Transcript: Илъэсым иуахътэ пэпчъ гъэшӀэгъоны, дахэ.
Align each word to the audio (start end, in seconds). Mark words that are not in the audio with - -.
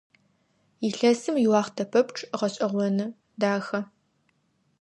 Илъэсым 0.87 1.35
иуахътэ 1.45 1.83
пэпчъ 1.91 2.19
гъэшӀэгъоны, 2.39 3.05
дахэ. 3.39 3.79